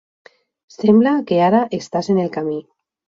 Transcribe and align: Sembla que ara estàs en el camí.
Sembla 0.75 1.13
que 1.31 1.37
ara 1.49 1.59
estàs 1.81 2.11
en 2.15 2.23
el 2.25 2.33
camí. 2.39 2.57